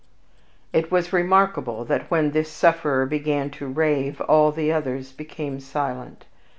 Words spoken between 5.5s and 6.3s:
silent.